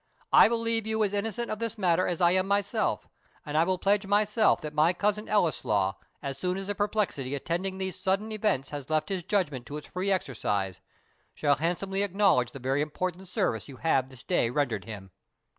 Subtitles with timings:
[0.33, 3.07] I believe you as innocent of this matter as I am myself;
[3.45, 5.93] and I will pledge myself that my cousin Ellieslaw,
[6.23, 9.85] as soon as the perplexity attending these sudden events has left his judgment to its
[9.91, 10.81] free exercise,
[11.35, 15.11] shall handsomely acknowledge the very important service you have this day rendered him."